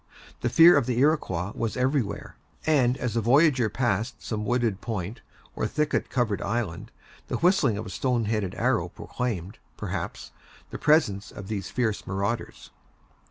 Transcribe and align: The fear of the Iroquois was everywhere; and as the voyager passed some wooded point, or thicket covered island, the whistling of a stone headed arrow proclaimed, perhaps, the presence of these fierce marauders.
The 0.39 0.49
fear 0.49 0.75
of 0.79 0.87
the 0.87 0.97
Iroquois 0.97 1.51
was 1.53 1.77
everywhere; 1.77 2.35
and 2.65 2.97
as 2.97 3.13
the 3.13 3.21
voyager 3.21 3.69
passed 3.69 4.19
some 4.23 4.45
wooded 4.45 4.81
point, 4.81 5.21
or 5.55 5.67
thicket 5.67 6.09
covered 6.09 6.41
island, 6.41 6.89
the 7.27 7.37
whistling 7.37 7.77
of 7.77 7.85
a 7.85 7.91
stone 7.91 8.25
headed 8.25 8.55
arrow 8.55 8.89
proclaimed, 8.89 9.59
perhaps, 9.77 10.31
the 10.71 10.79
presence 10.79 11.29
of 11.29 11.49
these 11.49 11.69
fierce 11.69 12.07
marauders. 12.07 12.71